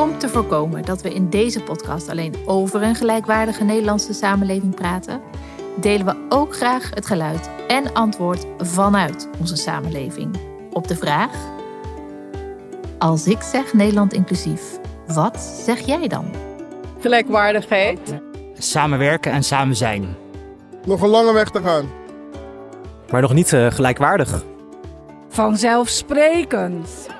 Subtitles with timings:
[0.00, 5.20] Om te voorkomen dat we in deze podcast alleen over een gelijkwaardige Nederlandse samenleving praten,
[5.80, 10.36] delen we ook graag het geluid en antwoord vanuit onze samenleving
[10.72, 11.30] op de vraag:
[12.98, 16.24] Als ik zeg Nederland inclusief, wat zeg jij dan?
[17.00, 18.00] Gelijkwaardigheid.
[18.54, 20.16] Samenwerken en samen zijn.
[20.84, 21.90] Nog een lange weg te gaan.
[23.10, 24.44] Maar nog niet uh, gelijkwaardig.
[25.28, 27.18] Vanzelfsprekend.